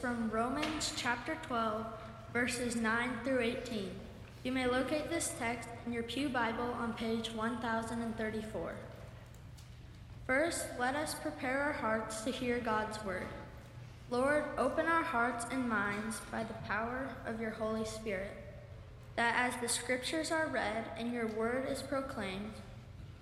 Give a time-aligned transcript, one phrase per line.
[0.00, 1.84] From Romans chapter 12,
[2.32, 3.90] verses 9 through 18.
[4.44, 8.74] You may locate this text in your Pew Bible on page 1034.
[10.24, 13.26] First, let us prepare our hearts to hear God's word.
[14.08, 18.30] Lord, open our hearts and minds by the power of your Holy Spirit,
[19.16, 22.52] that as the scriptures are read and your word is proclaimed,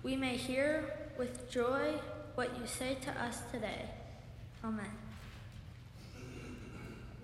[0.03, 1.95] we may hear with joy
[2.35, 3.89] what you say to us today.
[4.63, 5.06] Amen.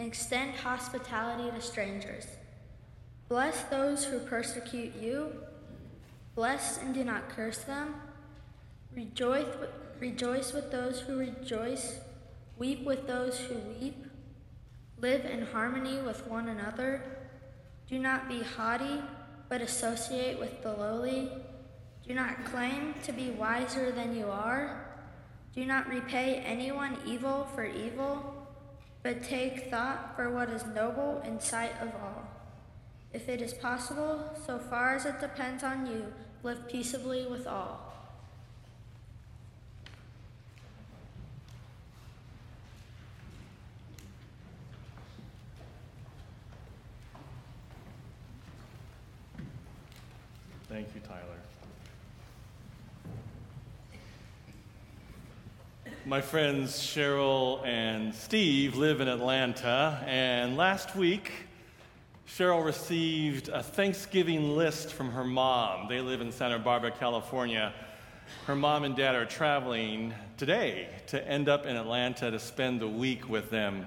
[0.00, 2.26] extend hospitality to strangers.
[3.28, 5.32] Bless those who persecute you.
[6.34, 7.94] Bless and do not curse them.
[8.94, 9.46] Rejoice,
[9.98, 12.00] rejoice with those who rejoice.
[12.58, 14.04] Weep with those who weep.
[14.98, 17.02] Live in harmony with one another.
[17.88, 19.00] Do not be haughty,
[19.48, 21.30] but associate with the lowly.
[22.06, 24.86] Do not claim to be wiser than you are.
[25.54, 28.39] Do not repay anyone evil for evil
[29.02, 32.28] but take thought for what is noble in sight of all.
[33.12, 36.12] If it is possible, so far as it depends on you,
[36.42, 37.86] live peaceably with all.
[50.68, 51.20] Thank you, Tyler.
[56.06, 61.30] My friends Cheryl and Steve live in Atlanta, and last week,
[62.26, 65.88] Cheryl received a Thanksgiving list from her mom.
[65.88, 67.74] They live in Santa Barbara, California.
[68.46, 72.88] Her mom and dad are traveling today to end up in Atlanta to spend the
[72.88, 73.86] week with them.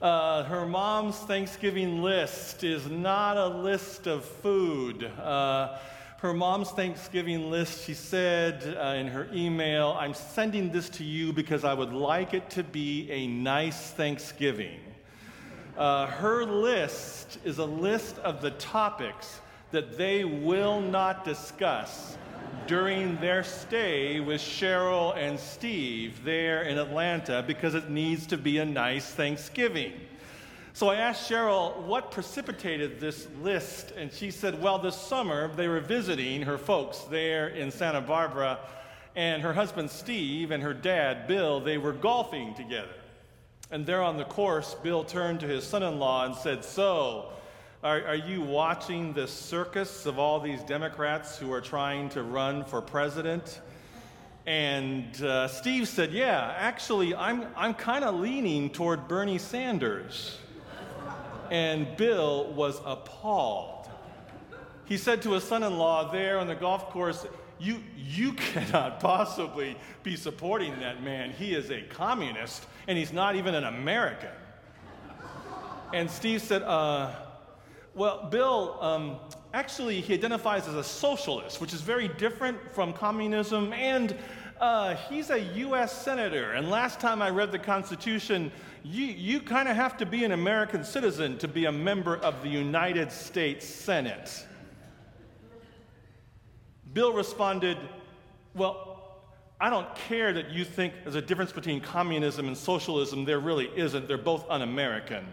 [0.00, 5.02] Uh, her mom's Thanksgiving list is not a list of food.
[5.04, 5.78] Uh,
[6.18, 11.32] her mom's Thanksgiving list, she said uh, in her email, I'm sending this to you
[11.32, 14.80] because I would like it to be a nice Thanksgiving.
[15.76, 19.40] Uh, her list is a list of the topics
[19.70, 22.18] that they will not discuss
[22.66, 28.58] during their stay with Cheryl and Steve there in Atlanta because it needs to be
[28.58, 29.92] a nice Thanksgiving.
[30.78, 35.66] So I asked Cheryl what precipitated this list, and she said, Well, this summer they
[35.66, 38.60] were visiting her folks there in Santa Barbara,
[39.16, 42.94] and her husband Steve and her dad Bill, they were golfing together.
[43.72, 47.32] And there on the course, Bill turned to his son in law and said, So,
[47.82, 52.64] are, are, you watching this circus of all these Democrats who are trying to run
[52.64, 53.60] for president?
[54.46, 60.38] And uh, Steve said, Yeah, actually, I'm, I'm kind of leaning toward Bernie Sanders
[61.50, 63.88] and Bill was appalled.
[64.84, 67.26] He said to his son in law there on the golf course,
[67.58, 71.30] you, you cannot possibly be supporting that man.
[71.30, 74.30] He is a communist and he's not even an American.
[75.92, 77.14] And Steve said, uh,
[77.94, 79.16] Well, Bill, um,
[79.54, 84.16] actually, he identifies as a socialist, which is very different from communism and
[84.60, 86.02] uh, he's a U.S.
[86.02, 88.50] Senator, and last time I read the Constitution,
[88.90, 92.42] you, you kind of have to be an American citizen to be a member of
[92.42, 94.46] the United States Senate.
[96.94, 97.76] Bill responded,
[98.54, 99.20] Well,
[99.60, 103.26] I don't care that you think there's a difference between communism and socialism.
[103.26, 104.08] There really isn't.
[104.08, 105.26] They're both un American.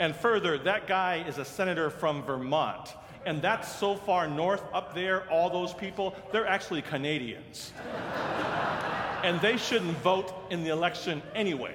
[0.00, 2.94] And further, that guy is a senator from Vermont.
[3.24, 7.72] And that's so far north up there, all those people, they're actually Canadians
[9.22, 11.74] and they shouldn't vote in the election anyway.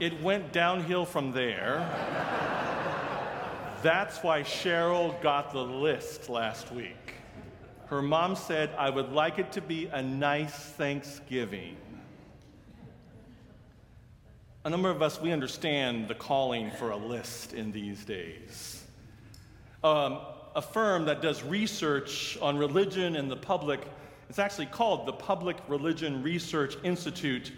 [0.00, 1.78] It went downhill from there.
[3.82, 7.14] That's why Cheryl got the list last week.
[7.86, 11.76] Her mom said, I would like it to be a nice Thanksgiving.
[14.64, 18.84] a number of us, we understand the calling for a list in these days.
[19.82, 20.18] Um,
[20.54, 23.80] a firm that does research on religion and the public,
[24.28, 27.52] it's actually called the Public Religion Research Institute.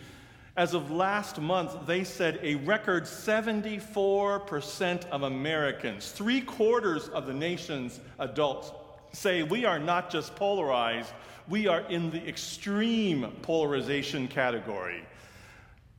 [0.61, 7.33] As of last month, they said a record 74% of Americans, three quarters of the
[7.33, 8.71] nation's adults,
[9.11, 11.15] say we are not just polarized,
[11.49, 15.03] we are in the extreme polarization category.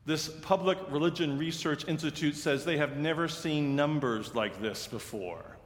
[0.06, 5.58] This Public Religion Research Institute says they have never seen numbers like this before.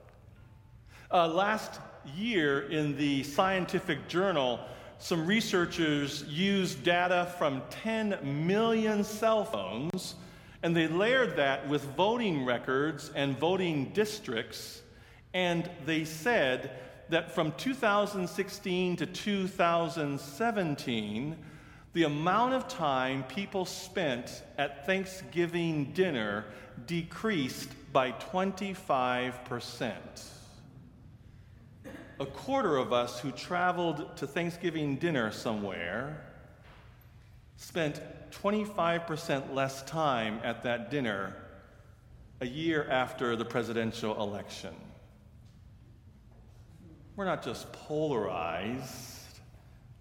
[1.11, 1.81] Uh, last
[2.15, 4.61] year, in the scientific journal,
[4.97, 10.15] some researchers used data from 10 million cell phones
[10.65, 14.81] and they layered that with voting records and voting districts.
[15.31, 16.71] And they said
[17.09, 21.35] that from 2016 to 2017,
[21.93, 26.45] the amount of time people spent at Thanksgiving dinner
[26.87, 29.91] decreased by 25%.
[32.19, 36.25] A quarter of us who traveled to Thanksgiving dinner somewhere
[37.57, 38.01] spent
[38.31, 41.35] 25% less time at that dinner
[42.41, 44.75] a year after the presidential election.
[47.15, 49.15] We're not just polarized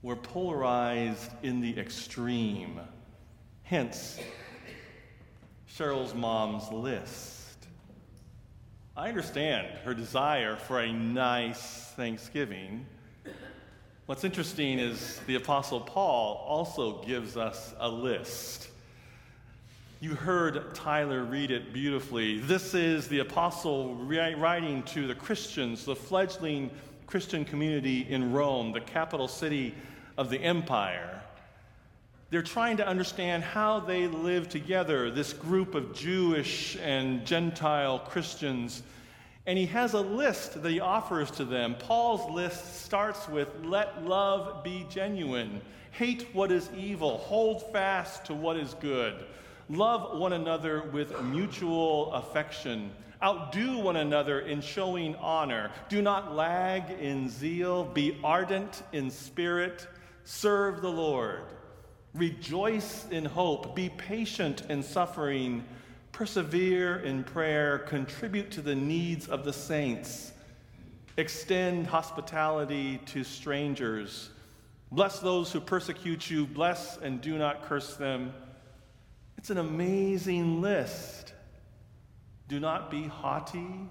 [0.05, 2.79] we're polarized in the extreme.
[3.63, 4.21] Hence,
[5.67, 7.34] Cheryl's mom's list.
[8.97, 12.87] I understand her desire for a nice Thanksgiving.
[14.07, 18.69] What's interesting is the Apostle Paul also gives us a list.
[19.99, 22.39] You heard Tyler read it beautifully.
[22.39, 26.71] This is the Apostle writing to the Christians, the fledgling
[27.09, 29.75] Christian community in Rome, the capital city
[30.17, 31.21] of the empire.
[32.35, 38.83] They're trying to understand how they live together, this group of Jewish and Gentile Christians.
[39.47, 41.77] And he has a list that he offers to them.
[41.77, 45.61] Paul's list starts with let love be genuine,
[45.93, 49.15] hate what is evil, hold fast to what is good,
[49.69, 52.91] love one another with mutual affection,
[53.23, 59.87] outdo one another in showing honor, do not lag in zeal, be ardent in spirit.
[60.25, 61.45] Serve the Lord.
[62.15, 63.75] Rejoice in hope.
[63.75, 65.65] Be patient in suffering.
[66.13, 67.79] Persevere in prayer.
[67.81, 70.33] Contribute to the needs of the saints.
[71.17, 74.31] Extend hospitality to strangers.
[74.93, 76.47] Bless those who persecute you.
[76.47, 78.33] Bless and do not curse them.
[79.37, 81.35] It's an amazing list.
[82.47, 83.89] Do not be haughty,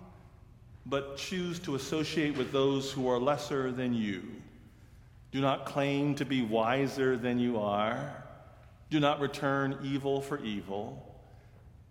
[0.85, 4.23] but choose to associate with those who are lesser than you.
[5.33, 8.23] Do not claim to be wiser than you are.
[8.91, 11.19] Do not return evil for evil,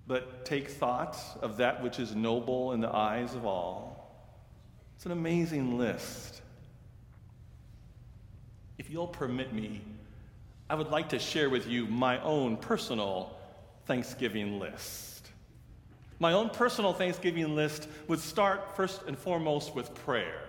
[0.07, 4.15] but take thought of that which is noble in the eyes of all.
[4.95, 6.41] It's an amazing list.
[8.79, 9.81] If you'll permit me,
[10.71, 13.37] I would like to share with you my own personal
[13.87, 15.29] Thanksgiving list.
[16.21, 20.42] My own personal Thanksgiving list would start first and foremost with prayer.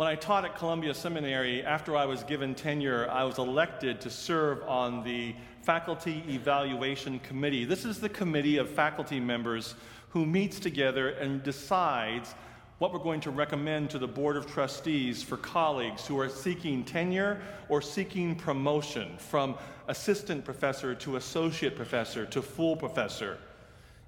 [0.00, 4.08] When I taught at Columbia Seminary, after I was given tenure, I was elected to
[4.08, 7.66] serve on the Faculty Evaluation Committee.
[7.66, 9.74] This is the committee of faculty members
[10.08, 12.34] who meets together and decides
[12.78, 16.82] what we're going to recommend to the Board of Trustees for colleagues who are seeking
[16.82, 19.54] tenure or seeking promotion from
[19.88, 23.36] assistant professor to associate professor to full professor.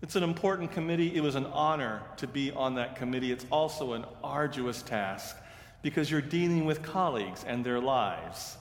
[0.01, 1.15] It's an important committee.
[1.15, 3.31] It was an honor to be on that committee.
[3.31, 5.37] It's also an arduous task
[5.83, 8.57] because you're dealing with colleagues and their lives.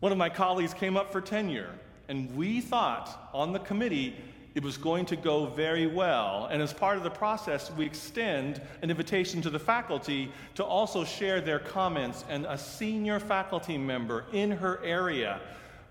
[0.00, 1.70] One of my colleagues came up for tenure,
[2.08, 4.14] and we thought on the committee
[4.54, 6.46] it was going to go very well.
[6.50, 11.04] And as part of the process, we extend an invitation to the faculty to also
[11.04, 12.24] share their comments.
[12.28, 15.40] And a senior faculty member in her area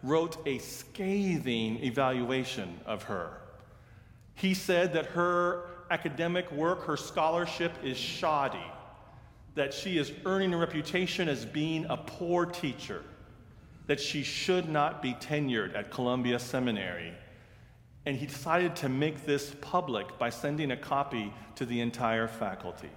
[0.02, 3.32] wrote a scathing evaluation of her.
[4.36, 8.64] He said that her academic work, her scholarship is shoddy
[9.56, 13.04] that she is earning a reputation as being a poor teacher,
[13.88, 17.14] that she should not be tenured at Columbia Seminary.
[18.06, 22.90] And he decided to make this public by sending a copy to the entire faculty.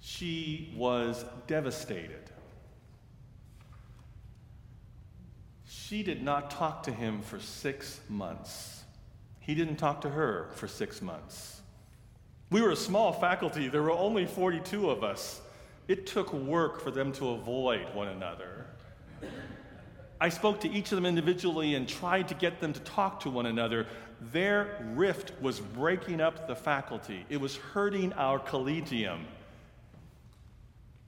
[0.00, 2.30] She was devastated.
[5.66, 8.84] She did not talk to him for six months.
[9.40, 11.57] He didn't talk to her for six months.
[12.50, 15.40] We were a small faculty, there were only 42 of us.
[15.86, 18.66] It took work for them to avoid one another.
[20.20, 23.30] I spoke to each of them individually and tried to get them to talk to
[23.30, 23.86] one another.
[24.32, 29.26] Their rift was breaking up the faculty, it was hurting our collegium.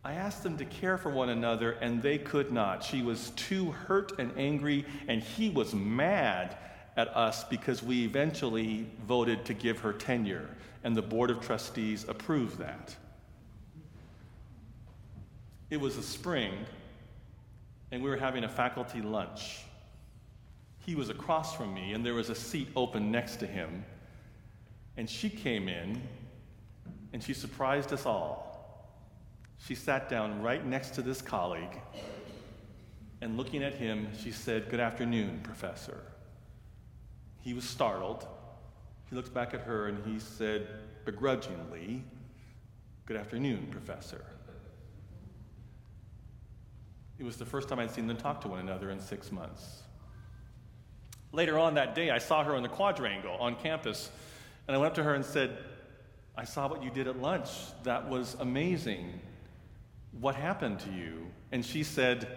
[0.03, 2.83] I asked them to care for one another, and they could not.
[2.83, 6.57] She was too hurt and angry, and he was mad
[6.97, 10.49] at us because we eventually voted to give her tenure,
[10.83, 12.95] and the Board of Trustees approved that.
[15.69, 16.55] It was a spring,
[17.93, 19.61] and we were having a faculty lunch.
[20.81, 23.85] He was across from me, and there was a seat open next to him.
[24.97, 26.01] And she came in,
[27.13, 28.51] and she surprised us all.
[29.59, 31.81] She sat down right next to this colleague,
[33.21, 36.01] and looking at him, she said, Good afternoon, Professor.
[37.43, 38.27] He was startled.
[39.11, 40.69] He looked back at her and he said,
[41.05, 42.05] begrudgingly,
[43.07, 44.25] Good afternoon, Professor.
[47.19, 49.83] It was the first time I'd seen them talk to one another in six months.
[51.33, 54.13] Later on that day, I saw her in the quadrangle on campus,
[54.69, 55.59] and I went up to her and said,
[56.37, 57.49] I saw what you did at lunch.
[57.83, 59.21] That was amazing.
[60.21, 61.27] What happened to you?
[61.51, 62.29] And she said,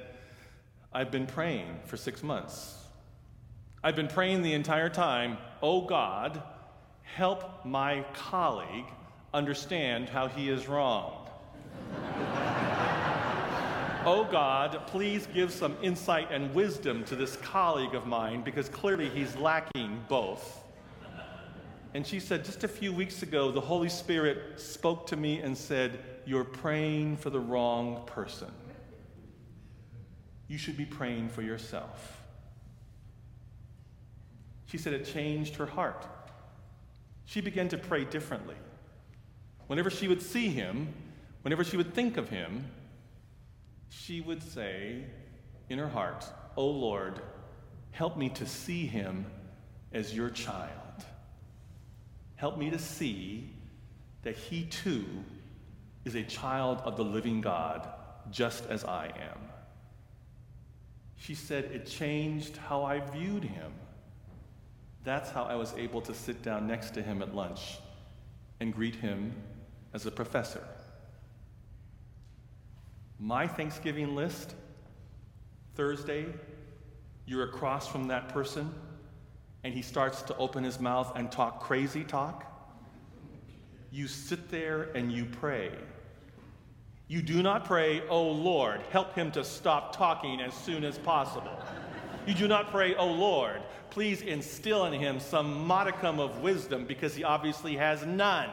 [0.92, 2.84] I've been praying for six months.
[3.84, 6.42] I've been praying the entire time, oh God,
[7.04, 8.86] help my colleague
[9.34, 11.28] understand how he is wrong.
[14.06, 19.10] oh God, please give some insight and wisdom to this colleague of mine because clearly
[19.10, 20.64] he's lacking both.
[21.94, 25.56] And she said, just a few weeks ago, the Holy Spirit spoke to me and
[25.56, 28.52] said, You're praying for the wrong person.
[30.48, 32.22] You should be praying for yourself.
[34.66, 36.08] She said it changed her heart.
[37.26, 38.56] She began to pray differently.
[39.68, 40.94] Whenever she would see him,
[41.42, 42.66] whenever she would think of him,
[43.90, 45.04] she would say
[45.70, 46.26] in her heart,
[46.56, 47.22] Oh Lord,
[47.92, 49.26] help me to see him
[49.92, 50.70] as your child.
[52.36, 53.50] Help me to see
[54.24, 55.06] that he too
[56.06, 57.88] is a child of the living God,
[58.32, 59.40] just as I am.
[61.16, 63.72] She said it changed how I viewed him.
[65.04, 67.80] That's how I was able to sit down next to him at lunch
[68.60, 69.34] and greet him
[69.94, 70.64] as a professor.
[73.20, 74.56] My Thanksgiving list
[75.76, 76.28] Thursday,
[77.26, 78.74] you're across from that person,
[79.64, 82.46] and he starts to open his mouth and talk crazy talk.
[83.92, 85.72] You sit there and you pray.
[87.08, 91.58] You do not pray, oh Lord, help him to stop talking as soon as possible.
[92.26, 97.14] You do not pray, oh Lord, please instill in him some modicum of wisdom because
[97.14, 98.50] he obviously has none.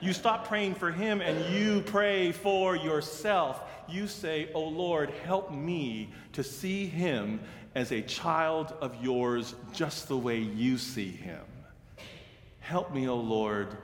[0.00, 3.62] You stop praying for him and you pray for yourself.
[3.88, 7.40] You say, Oh Lord, help me to see him
[7.74, 11.44] as a child of yours just the way you see him.
[12.60, 13.76] Help me, O Lord,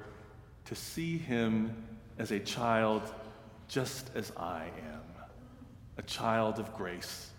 [0.66, 1.74] to see him
[2.18, 3.02] as a child
[3.68, 5.24] just as I am,
[5.98, 7.30] a child of grace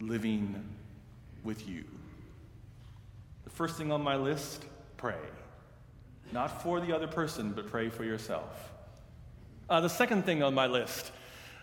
[0.00, 0.62] living
[1.44, 1.84] with you.
[3.44, 4.64] The first thing on my list
[4.96, 5.18] pray.
[6.32, 8.72] Not for the other person, but pray for yourself.
[9.68, 11.12] Uh, the second thing on my list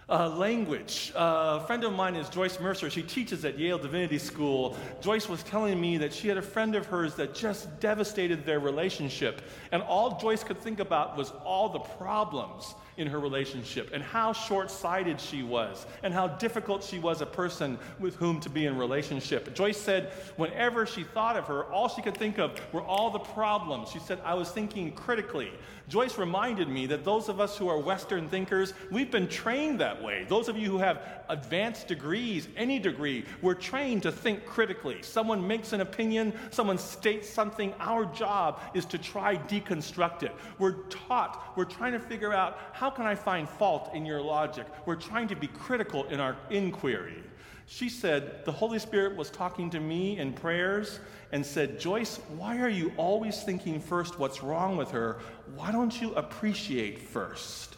[0.10, 1.12] uh, language.
[1.15, 2.89] Uh, a friend of mine is Joyce Mercer.
[2.89, 4.77] She teaches at Yale Divinity School.
[5.01, 8.60] Joyce was telling me that she had a friend of hers that just devastated their
[8.60, 9.41] relationship.
[9.72, 14.34] And all Joyce could think about was all the problems in her relationship and how
[14.34, 18.66] short sighted she was and how difficult she was a person with whom to be
[18.66, 19.54] in relationship.
[19.54, 23.20] Joyce said, whenever she thought of her, all she could think of were all the
[23.20, 23.89] problems.
[23.89, 25.51] She said, I was thinking critically.
[25.88, 30.04] Joyce reminded me that those of us who are Western thinkers, we've been trained that
[30.04, 30.25] way.
[30.27, 35.01] Those of you who have advanced degrees, any degree, we're trained to think critically.
[35.01, 40.36] Someone makes an opinion, someone states something, our job is to try deconstruct it.
[40.60, 44.22] We're taught, we're trying to figure out how how can I find fault in your
[44.22, 44.65] logic?
[44.86, 47.22] We're trying to be critical in our inquiry.
[47.65, 51.01] She said, The Holy Spirit was talking to me in prayers
[51.34, 55.20] and said, Joyce, why are you always thinking first what's wrong with her?
[55.53, 57.75] Why don't you appreciate first?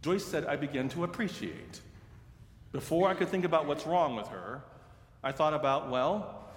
[0.00, 1.82] Joyce said, I began to appreciate.
[2.72, 4.62] Before I could think about what's wrong with her,
[5.22, 6.48] I thought about, well,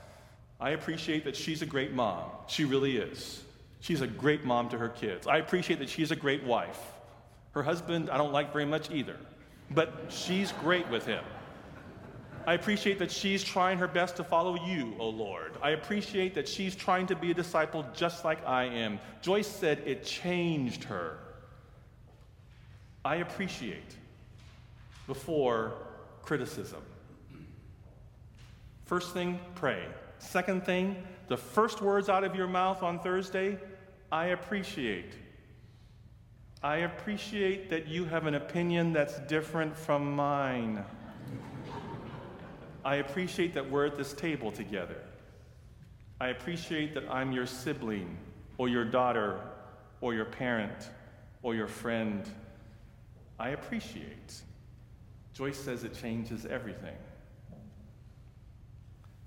[0.62, 2.24] I appreciate that she's a great mom.
[2.48, 3.44] She really is.
[3.82, 5.28] She's a great mom to her kids.
[5.28, 6.80] I appreciate that she's a great wife.
[7.54, 9.18] Her husband, I don't like very much either,
[9.72, 11.24] but she's great with him.
[12.46, 15.54] I appreciate that she's trying her best to follow you, O Lord.
[15.62, 19.00] I appreciate that she's trying to be a disciple just like I am.
[19.22, 21.20] Joyce said it changed her.
[23.06, 23.96] I appreciate
[25.08, 25.74] before
[26.22, 26.82] criticism.
[28.86, 29.86] First thing, pray.
[30.20, 33.58] Second thing, the first words out of your mouth on Thursday,
[34.12, 35.14] I appreciate.
[36.64, 40.86] I appreciate that you have an opinion that's different from mine.
[42.86, 45.02] I appreciate that we're at this table together.
[46.22, 48.18] I appreciate that I'm your sibling,
[48.58, 49.42] or your daughter,
[50.00, 50.90] or your parent,
[51.42, 52.24] or your friend.
[53.38, 54.42] I appreciate.
[55.34, 56.96] Joyce says it changes everything.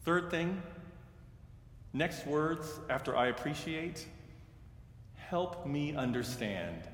[0.04, 0.62] Third thing,
[1.92, 4.06] next words after I appreciate,
[5.16, 6.88] help me understand.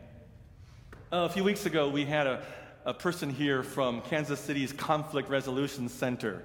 [1.13, 2.43] Uh, a few weeks ago, we had a,
[2.87, 6.43] a person here from Kansas City's Conflict Resolution Center.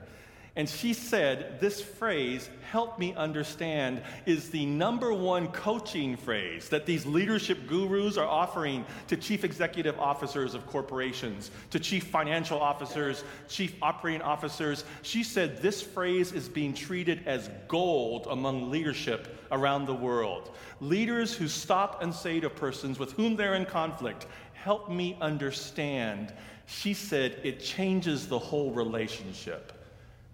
[0.58, 6.86] And she said, This phrase, help me understand, is the number one coaching phrase that
[6.86, 13.24] these leadership gurus are offering to chief executive officers of corporations, to chief financial officers,
[13.48, 14.84] chief operating officers.
[15.04, 20.56] She said, This phrase is being treated as gold among leadership around the world.
[20.82, 24.26] Leaders who stop and say to persons with whom they're in conflict,
[24.68, 26.34] Help me understand.
[26.66, 29.72] She said, It changes the whole relationship.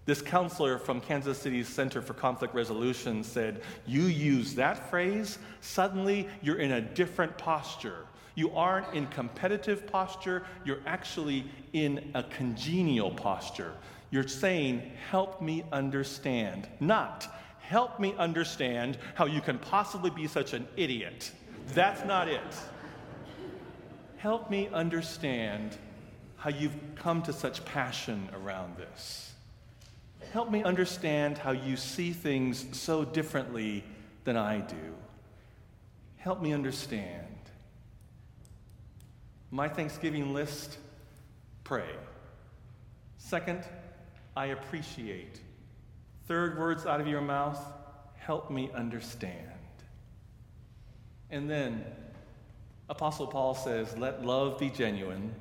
[0.06, 6.28] This counselor from Kansas City's Center for Conflict Resolution said, You use that phrase, suddenly
[6.42, 8.08] you're in a different posture.
[8.34, 13.76] You aren't in competitive posture, you're actually in a congenial posture.
[14.10, 17.28] You're saying, Help me understand, not
[17.60, 21.32] help me understand how you can possibly be such an idiot.
[21.76, 22.42] That's not it.
[24.24, 25.78] Help me understand
[26.38, 29.34] how you've come to such passion around this
[30.34, 33.84] help me understand how you see things so differently
[34.24, 34.96] than I do.
[36.18, 37.28] Help me understand.
[39.52, 40.80] My Thanksgiving list
[41.64, 41.96] pray.
[43.20, 43.64] Second,
[44.36, 45.40] I appreciate.
[46.28, 47.62] Third, words out of your mouth
[48.18, 49.52] help me understand.
[51.30, 51.86] And then,
[52.90, 55.34] Apostle Paul says, let love be genuine.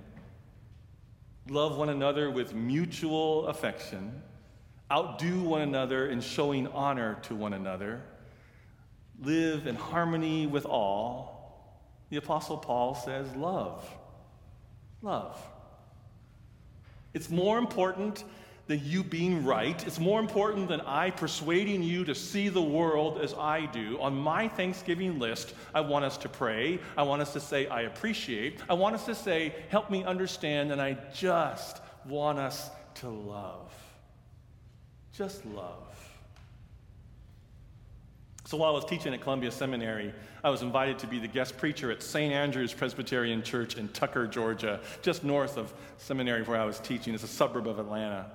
[1.49, 4.23] Love one another with mutual affection
[4.93, 8.03] outdo one another in showing honor to one another,
[9.23, 11.81] live in harmony with all.
[12.11, 13.89] The Apostle Paul says, love.
[15.01, 15.41] Love.
[17.15, 18.25] It's more important
[18.67, 19.85] than you being right.
[19.87, 24.01] It's more important than I persuading you to see the world as I do.
[24.01, 26.79] On my Thanksgiving list, I want us to pray.
[26.97, 28.61] I want us to say, I appreciate.
[28.71, 30.71] I want us to say, help me understand.
[30.71, 33.73] And I just want us to love.
[35.13, 35.89] Just love.
[38.45, 40.13] So while I was teaching at Columbia Seminary,
[40.45, 42.33] I was invited to be the guest preacher at St.
[42.33, 47.15] Andrew's Presbyterian Church in Tucker, Georgia, just north of seminary where I was teaching.
[47.15, 48.31] It's a suburb of Atlanta.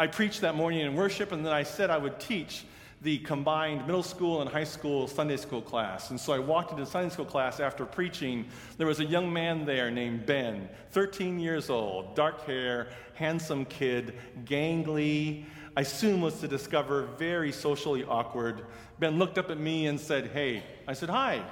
[0.00, 2.64] I preached that morning in worship, and then I said I would teach
[3.02, 6.08] the combined middle school and high school Sunday school class.
[6.08, 8.46] And so I walked into Sunday school class after preaching.
[8.78, 14.14] There was a young man there named Ben, 13 years old, dark hair, handsome kid,
[14.46, 15.44] gangly,
[15.76, 18.64] I soon was to discover very socially awkward.
[19.00, 20.62] Ben looked up at me and said, Hey.
[20.88, 21.42] I said, Hi.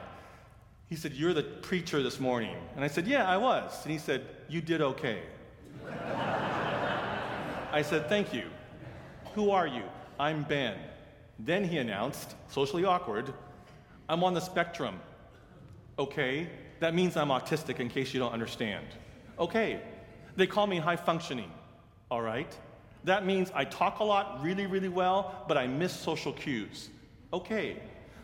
[0.89, 2.57] He said, You're the preacher this morning.
[2.77, 3.79] And I said, Yeah, I was.
[3.83, 5.21] And he said, You did okay.
[7.79, 8.43] I said, Thank you.
[9.35, 9.85] Who are you?
[10.19, 10.75] I'm Ben.
[11.39, 13.33] Then he announced, socially awkward,
[14.09, 14.99] I'm on the spectrum.
[15.97, 16.49] Okay,
[16.81, 18.85] that means I'm autistic in case you don't understand.
[19.39, 19.81] Okay,
[20.35, 21.53] they call me high functioning.
[22.11, 22.53] All right,
[23.05, 26.89] that means I talk a lot really, really well, but I miss social cues.
[27.33, 27.77] Okay.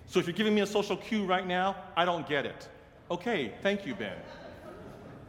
[0.06, 2.68] So if you're giving me a social cue right now, I don't get it.
[3.08, 4.16] Okay, thank you, Ben.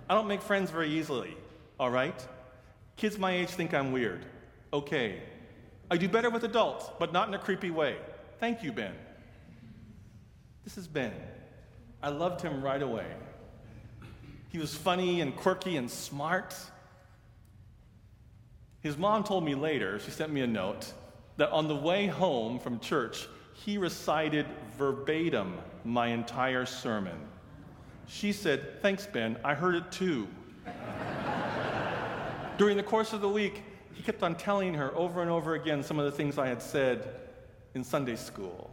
[0.09, 1.37] I don't make friends very easily,
[1.79, 2.27] all right?
[2.97, 4.25] Kids my age think I'm weird.
[4.71, 5.21] Okay.
[5.91, 7.97] I do better with adults, but not in a creepy way.
[8.39, 8.93] Thank you, Ben.
[10.63, 11.13] This is Ben.
[12.01, 13.05] I loved him right away.
[14.49, 16.55] He was funny and quirky and smart.
[18.81, 20.91] His mom told me later, she sent me a note,
[21.37, 24.45] that on the way home from church, he recited
[24.77, 27.17] verbatim my entire sermon.
[28.07, 30.27] She said, Thanks, Ben, I heard it too.
[32.57, 33.63] During the course of the week,
[33.93, 36.61] he kept on telling her over and over again some of the things I had
[36.61, 37.19] said
[37.73, 38.71] in Sunday school.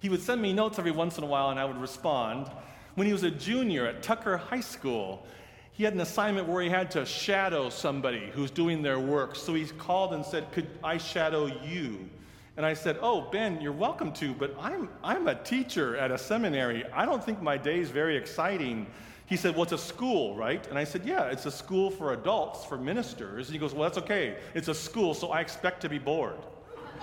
[0.00, 2.50] He would send me notes every once in a while, and I would respond.
[2.96, 5.24] When he was a junior at Tucker High School,
[5.70, 9.36] he had an assignment where he had to shadow somebody who's doing their work.
[9.36, 12.10] So he called and said, Could I shadow you?
[12.56, 16.18] And I said, Oh, Ben, you're welcome to, but I'm, I'm a teacher at a
[16.18, 16.84] seminary.
[16.92, 18.88] I don't think my day is very exciting.
[19.32, 20.66] He said, Well, it's a school, right?
[20.68, 23.48] And I said, Yeah, it's a school for adults, for ministers.
[23.48, 24.36] And he goes, Well, that's okay.
[24.52, 26.36] It's a school, so I expect to be bored.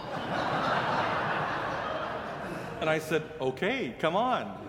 [2.82, 4.64] and I said, Okay, come on.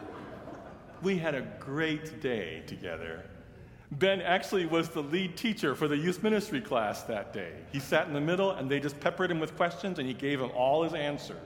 [1.02, 3.24] We had a great day together.
[3.90, 7.52] Ben actually was the lead teacher for the youth ministry class that day.
[7.72, 10.38] He sat in the middle and they just peppered him with questions and he gave
[10.38, 11.36] them all his answers.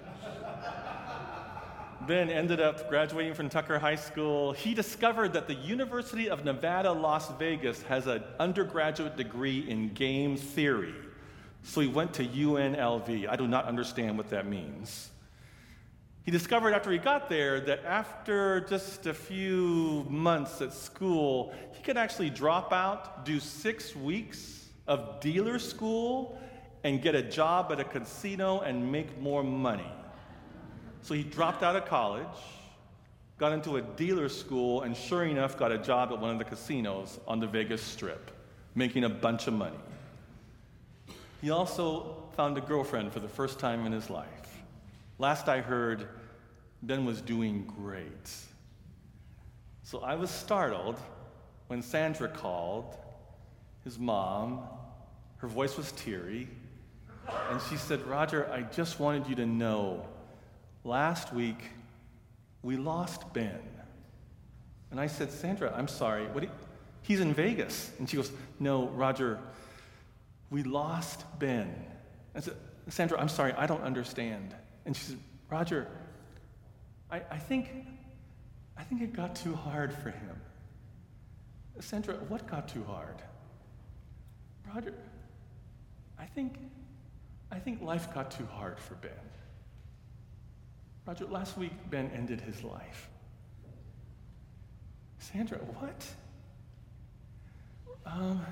[2.06, 4.52] Ben ended up graduating from Tucker High School.
[4.52, 10.36] He discovered that the University of Nevada, Las Vegas has an undergraduate degree in game
[10.36, 10.94] theory.
[11.62, 13.28] So he went to UNLV.
[13.28, 15.10] I do not understand what that means.
[16.24, 21.82] He discovered after he got there that after just a few months at school, he
[21.82, 26.38] could actually drop out, do six weeks of dealer school,
[26.82, 29.90] and get a job at a casino and make more money.
[31.04, 32.26] So he dropped out of college,
[33.36, 36.46] got into a dealer school, and sure enough, got a job at one of the
[36.46, 38.30] casinos on the Vegas Strip,
[38.74, 39.76] making a bunch of money.
[41.42, 44.64] He also found a girlfriend for the first time in his life.
[45.18, 46.08] Last I heard,
[46.82, 48.30] Ben was doing great.
[49.82, 50.98] So I was startled
[51.66, 52.96] when Sandra called,
[53.84, 54.60] his mom.
[55.36, 56.48] Her voice was teary.
[57.50, 60.08] And she said, Roger, I just wanted you to know
[60.84, 61.58] last week
[62.62, 63.60] we lost Ben.
[64.90, 66.26] And I said, Sandra, I'm sorry.
[66.28, 66.50] What you,
[67.02, 67.90] he's in Vegas.
[67.98, 69.38] And she goes, No, Roger,
[70.50, 71.74] we lost Ben.
[72.34, 72.54] I said,
[72.88, 74.54] Sandra, I'm sorry, I don't understand.
[74.86, 75.18] And she said,
[75.50, 75.88] Roger,
[77.10, 77.70] I, I think
[78.76, 80.40] I think it got too hard for him.
[81.80, 83.22] Sandra, what got too hard?
[84.72, 84.94] Roger,
[86.18, 86.56] I think
[87.50, 89.10] I think life got too hard for Ben.
[91.06, 93.10] Roger, last week Ben ended his life.
[95.18, 96.06] Sandra, what?
[98.06, 98.44] Um,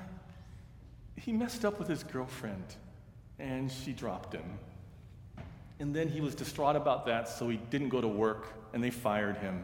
[1.15, 2.63] he messed up with his girlfriend
[3.39, 4.59] and she dropped him.
[5.79, 8.89] And then he was distraught about that, so he didn't go to work and they
[8.89, 9.63] fired him.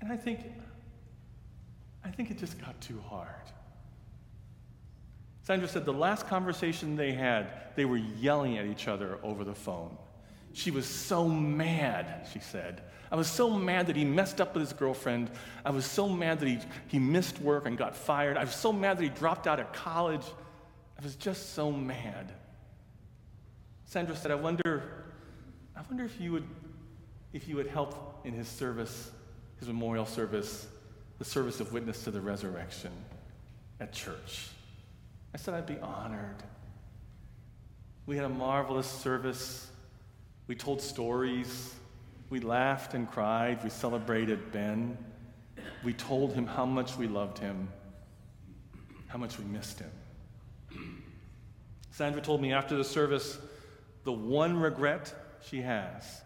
[0.00, 0.40] And I think,
[2.04, 3.28] I think it just got too hard.
[5.42, 9.54] Sandra said the last conversation they had, they were yelling at each other over the
[9.54, 9.96] phone.
[10.52, 12.82] She was so mad, she said.
[13.12, 15.30] I was so mad that he messed up with his girlfriend.
[15.64, 16.58] I was so mad that he,
[16.88, 18.36] he missed work and got fired.
[18.36, 20.24] I was so mad that he dropped out of college.
[20.98, 22.32] I was just so mad.
[23.86, 24.84] Sandra said, I wonder,
[25.76, 26.44] I wonder if you would
[27.32, 29.10] if you would help in his service,
[29.58, 30.66] his memorial service,
[31.18, 32.90] the service of witness to the resurrection
[33.78, 34.48] at church.
[35.32, 36.42] I said I'd be honored.
[38.06, 39.69] We had a marvelous service.
[40.50, 41.76] We told stories.
[42.28, 43.62] We laughed and cried.
[43.62, 44.98] We celebrated Ben.
[45.84, 47.68] We told him how much we loved him,
[49.06, 49.92] how much we missed him.
[51.92, 53.38] Sandra told me after the service
[54.02, 55.14] the one regret
[55.48, 56.20] she has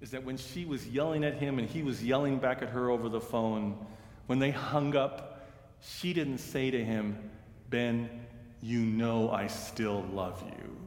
[0.00, 2.88] is that when she was yelling at him and he was yelling back at her
[2.88, 3.84] over the phone,
[4.28, 5.44] when they hung up,
[5.80, 7.18] she didn't say to him,
[7.68, 8.10] Ben,
[8.62, 10.79] you know I still love you.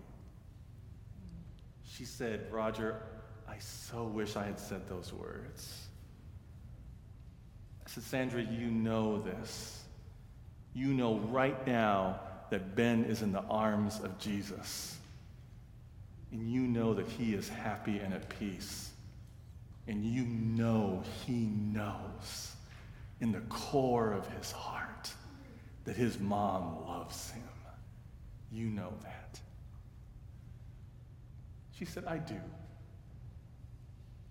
[1.96, 2.96] She said, Roger,
[3.48, 5.88] I so wish I had said those words.
[7.86, 9.84] I said, Sandra, you know this.
[10.74, 14.98] You know right now that Ben is in the arms of Jesus.
[16.32, 18.90] And you know that he is happy and at peace.
[19.88, 22.56] And you know he knows
[23.22, 25.12] in the core of his heart
[25.86, 27.44] that his mom loves him.
[28.52, 29.40] You know that.
[31.84, 32.40] She said, I do.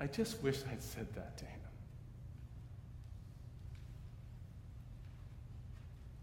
[0.01, 1.61] I just wish I'd said that to him.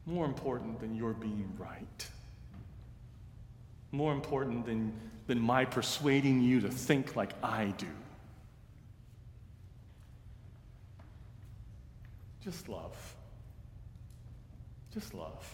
[0.08, 2.08] More important than your being right.
[3.92, 4.92] More important than,
[5.28, 7.86] than my persuading you to think like I do.
[12.44, 12.98] Just love.
[14.92, 15.48] Just love.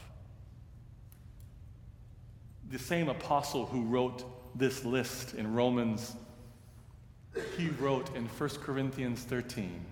[2.69, 4.23] The same apostle who wrote
[4.55, 6.15] this list in Romans,
[7.57, 9.85] he wrote in 1 Corinthians 13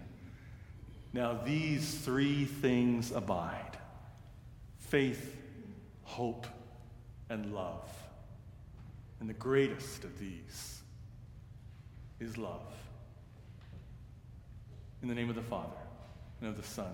[1.11, 3.77] Now these three things abide
[4.79, 5.35] faith,
[6.03, 6.45] hope,
[7.29, 7.89] and love.
[9.19, 10.81] And the greatest of these
[12.19, 12.61] is love.
[15.01, 15.69] In the name of the Father,
[16.39, 16.91] and of the Son,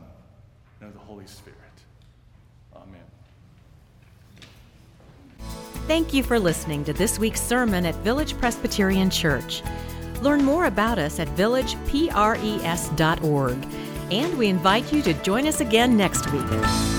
[0.79, 1.57] and of the Holy Spirit.
[2.75, 3.18] Amen.
[5.89, 9.63] Thank you for listening to this week's sermon at Village Presbyterian Church.
[10.21, 13.67] Learn more about us at villagepres.org,
[14.11, 16.98] and we invite you to join us again next week.